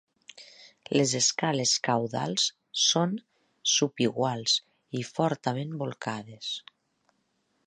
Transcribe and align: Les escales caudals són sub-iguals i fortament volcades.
Les 0.99 1.11
escales 1.19 1.73
caudals 1.89 2.47
són 2.85 3.15
sub-iguals 3.75 4.59
i 5.03 5.07
fortament 5.15 5.81
volcades. 5.85 6.55